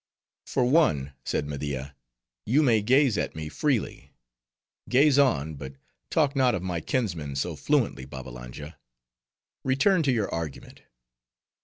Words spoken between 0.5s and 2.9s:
one," said Media, "you may